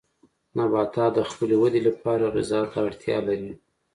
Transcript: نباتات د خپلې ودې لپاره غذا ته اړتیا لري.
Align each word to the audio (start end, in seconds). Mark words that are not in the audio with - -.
نباتات 0.57 1.11
د 1.15 1.19
خپلې 1.29 1.55
ودې 1.61 1.81
لپاره 1.87 2.23
غذا 2.35 2.61
ته 2.71 2.77
اړتیا 2.87 3.17
لري. 3.27 3.51